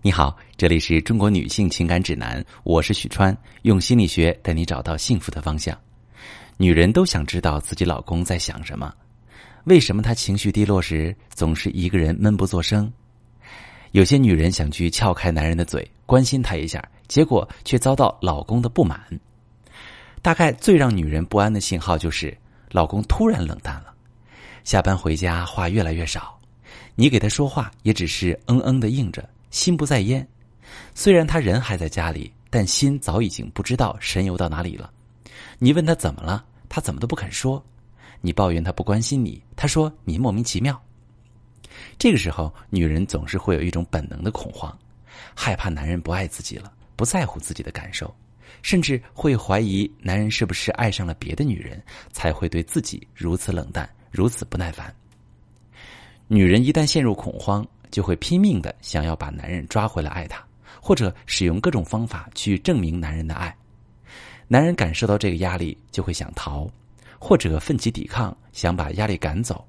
[0.00, 5.76] 你好，这里是中国女性情感指南，我是许川，用心理学带你找到幸福的方向。
[6.56, 8.94] 女人都想知道自己老公在想什么，
[9.64, 12.90] 为什么他情绪低落时总是一个人闷不作声？
[13.90, 19.00] 有些女人想去撬开男人的嘴，关心他一下，结果却遭到老公的不满。
[20.22, 22.34] 大概最让女人不安的信号就是
[22.70, 23.92] 老公突然冷淡了，
[24.62, 26.38] 下班回家话越来越少，
[26.94, 29.28] 你给他说话也只是嗯嗯的应着。
[29.50, 30.26] 心不在焉，
[30.94, 34.92] 虽然他人还在家里，但心早已经不知道神游到哪里了。
[35.58, 37.64] 你问他怎么了，他怎么都不肯说。
[38.20, 40.80] 你抱怨他不关心你，他说你莫名其妙。
[41.96, 44.76] 这个时候，女人总是会有一种本能的恐慌，
[45.34, 48.12] 害怕男人不爱自己了，不在乎自己的感受，
[48.62, 54.92] 甚至会怀疑男人是不是爱上了别的女人，才会对自己如此冷淡，如此不耐烦。
[56.26, 57.66] 女人一旦陷入恐慌。
[57.90, 60.42] 就会拼命的想要把男人抓回来爱她，
[60.80, 63.54] 或者使用各种方法去证明男人的爱。
[64.46, 66.70] 男人感受到这个压力，就会想逃，
[67.18, 69.64] 或者奋起抵抗，想把压力赶走。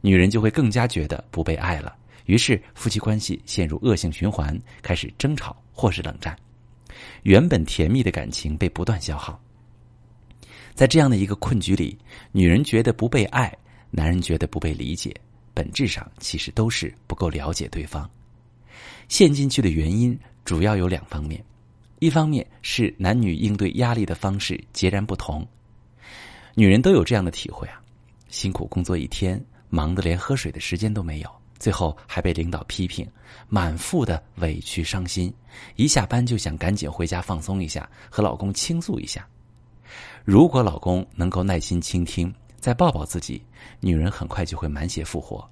[0.00, 1.96] 女人就会更加觉得不被爱了，
[2.26, 6.36] 于是夫妻关系陷入恶性循环，开始争吵或是冷战。
[7.22, 9.40] 原本甜蜜的感情被不断消耗。
[10.74, 11.96] 在这样的一个困局里，
[12.32, 13.56] 女人觉得不被爱，
[13.90, 15.14] 男人觉得不被理解。
[15.58, 18.08] 本质上其实都是不够了解对方，
[19.08, 21.44] 陷进去的原因主要有两方面，
[21.98, 25.44] 一方面是男女应对压力的方式截然不同。
[26.54, 27.82] 女人都有这样的体会啊，
[28.28, 33.04] 辛苦工作一天，忙得连喝水的时间都没有，最后还被领导批评，
[33.48, 35.34] 满腹的委屈伤心，
[35.74, 39.26] 一下班就想赶紧回家放松一下，和老公倾诉一下。
[40.24, 42.32] 如果老公能够耐心倾听。
[42.58, 43.42] 再抱抱自己，
[43.80, 45.48] 女人很快就会满血复活。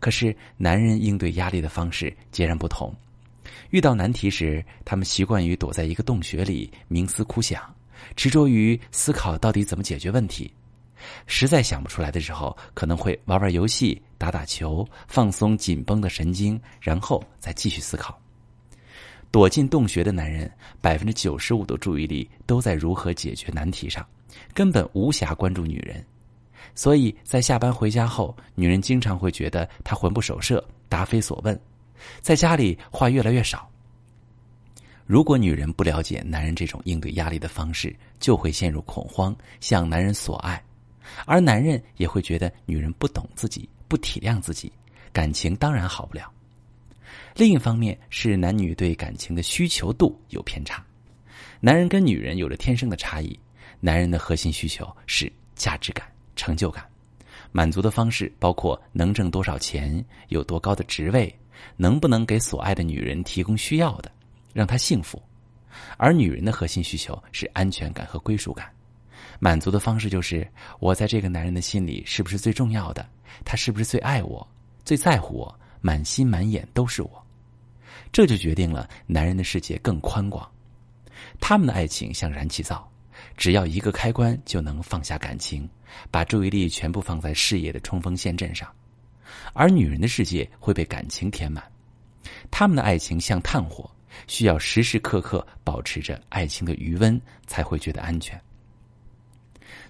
[0.00, 2.94] 可是男人应对压力的方式截然不同。
[3.70, 7.62] 遇到难题时，他们习惯于躲在一个洞穴里冥思苦想，
[8.14, 10.52] 执着于思考到底怎么解决问题。
[11.26, 18.18] 实在想不出来的时候，可能会玩玩游戏、打打球，放松紧绷的神经，然后再继续思考。
[19.30, 20.50] 躲进洞穴的男人，
[20.80, 24.06] 百分之九十五的注意力都在如何解决难题上，
[24.54, 26.04] 根本无暇关注女人。
[26.74, 31.58] 所以在下班回家后，女人经常会觉得他魂不守舍、答非所问，
[32.20, 33.70] 在家里话越来越少。
[35.06, 40.60] 如果女人不了解男人这种应对压力的方式，就会陷入恐慌，向男人索爱，
[41.26, 44.72] 而男人也会觉得女人不懂自己、不体谅自己，
[45.12, 46.28] 感情当然好不了。
[47.36, 50.84] 另一方面是男女对感情的需求度有偏差，
[51.60, 53.38] 男人跟女人有着天生的差异，
[53.78, 56.04] 男人的核心需求是价值感。
[56.36, 56.86] 成就感，
[57.50, 61.34] 满足的方式包括能挣多少钱、有多高的职位、
[61.76, 64.12] 能不能给所爱的女人提供需要的，
[64.52, 65.18] 让她幸福；
[65.96, 68.70] 而女人的核心需求是安全感和归属感，
[69.40, 70.46] 满足的方式就是
[70.78, 73.08] 我在这个男人的心里是不是最重要的，
[73.44, 74.46] 他是不是最爱我、
[74.84, 77.26] 最在乎我，满心满眼都是我。
[78.12, 80.48] 这就决定了男人的世界更宽广，
[81.40, 82.88] 他们的爱情像燃气灶。
[83.36, 85.68] 只要一个开关，就能放下感情，
[86.10, 88.68] 把注意力全部放在事业的冲锋陷阵上。
[89.52, 91.64] 而女人的世界会被感情填满，
[92.50, 93.90] 他们的爱情像炭火，
[94.26, 98.40] 需要时时刻刻保持着爱情的余温，才会觉得安全。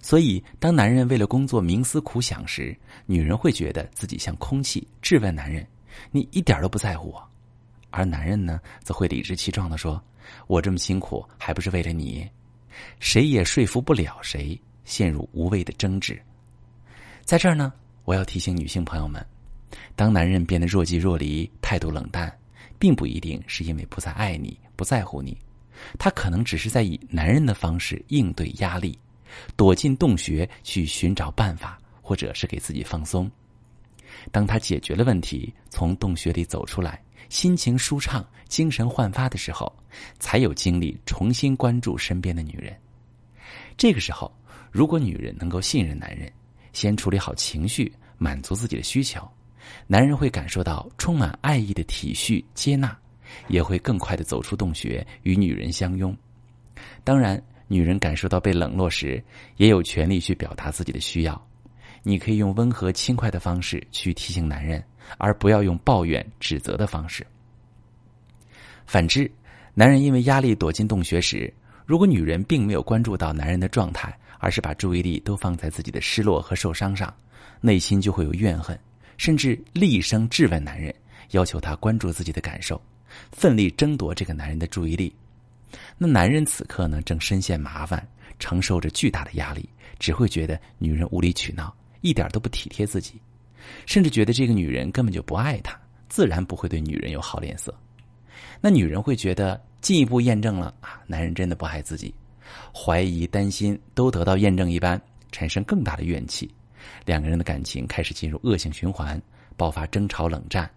[0.01, 2.77] 所以，当男人为了工作冥思苦想时，
[3.07, 5.67] 女人会觉得自己像空气，质问男人
[6.13, 7.29] ：“你一点都不在乎我。”
[7.91, 10.03] 而男人呢，则会理直气壮的说
[10.47, 12.29] ：“我这么辛苦，还不是为了你。”
[13.01, 16.21] 谁也说服不了谁，陷入无谓的争执。
[17.25, 17.73] 在这儿呢，
[18.05, 19.25] 我要提醒女性朋友们：
[19.95, 22.33] 当男人变得若即若离、态度冷淡，
[22.79, 25.37] 并不一定是因为不再爱你、不在乎你，
[25.99, 28.99] 他可能只是在以男人的方式应对压力，
[29.57, 33.31] 躲进洞穴去寻找办法，或者是给自己放松。
[34.31, 37.03] 当他解决了问题，从洞穴里走出来。
[37.29, 39.73] 心情舒畅、精神焕发的时候，
[40.21, 42.77] 才有精力重新关注身边的女人。
[43.77, 44.33] 这个时候，
[44.71, 46.33] 如果女人能够信任男人，
[46.73, 49.29] 先处理好情绪，满足自己的需求，
[49.89, 52.97] 男人会感受到充满爱意的体恤接纳，
[53.49, 56.17] 也会更快的走出洞穴，与女人相拥。
[57.03, 59.21] 当然，女人感受到被冷落时，
[59.57, 61.49] 也有权利去表达自己的需要。
[62.07, 64.83] 你可以用温和轻快的方式去提醒男人。
[65.19, 67.25] 而不要用抱怨、指责的方式。
[68.87, 69.31] 反之，
[69.73, 71.53] 男人因为压力躲进洞穴时，
[71.85, 77.15] 如果女人并没有关注到男人的状态，而是把注意力都放在自己的失落和受伤上，
[77.61, 78.77] 内心就会有怨恨，
[79.17, 80.93] 甚至厉声质问男人，
[81.31, 82.81] 要求他关注自己的感受，
[83.31, 85.15] 奋力争夺这个男人的注意力。
[85.97, 88.05] 那男人此刻呢，正深陷麻烦，
[88.41, 89.69] 承受着巨大的压力，
[90.01, 91.73] 只会觉得女人无理取闹，
[92.07, 93.21] 一点都不体贴自己，
[93.85, 95.77] 甚至觉得这个女人根本就不爱他，
[96.09, 97.75] 自然不会对女人有好脸色。
[98.61, 102.15] 那女人会觉得进一步验证了啊，男人真的不爱自己，
[102.73, 105.01] 怀疑、担心都得到验证一般，
[105.33, 106.49] 产生更大的怨气，
[107.05, 109.21] 两个人的感情开始进入恶性循环，
[109.57, 110.71] 爆发争吵、冷战。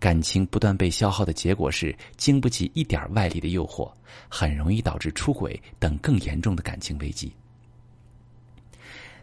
[0.00, 3.88] 感情不断被消耗的结果是，经不起一点外力的诱惑，
[4.28, 7.32] 很容易导致出轨等更严重的感情危机。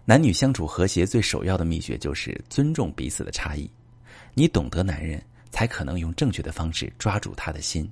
[0.07, 3.67] 男女相处和谐最首要的秘诀就是尊重彼此的差异。
[4.35, 5.19] 你懂得男人，
[5.49, 7.89] 才可能用正确的方式抓住他的心。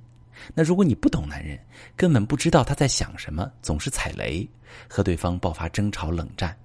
[0.54, 1.58] 那如果你不懂男人，
[1.96, 4.48] 根本不知道他在想什么，总是踩雷，
[4.88, 6.56] 和对方爆发争吵、冷战。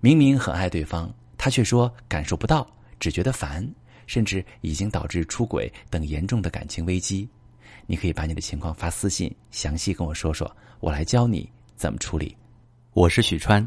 [0.00, 2.66] 明明很爱对方，他却说感受不到，
[2.98, 3.66] 只觉得烦。
[4.06, 7.26] 甚至已经导致出轨等严重的感情危机，
[7.86, 12.36] 你可以把你的情况发私信，详细跟我说说，我来教你怎么处理。
[12.92, 13.66] 我是许川，